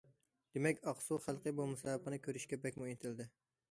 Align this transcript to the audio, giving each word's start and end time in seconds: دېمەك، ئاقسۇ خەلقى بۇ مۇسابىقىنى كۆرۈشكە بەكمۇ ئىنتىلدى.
دېمەك، 0.57 0.81
ئاقسۇ 0.85 1.19
خەلقى 1.27 1.55
بۇ 1.61 1.69
مۇسابىقىنى 1.75 2.23
كۆرۈشكە 2.29 2.65
بەكمۇ 2.67 2.93
ئىنتىلدى. 2.93 3.35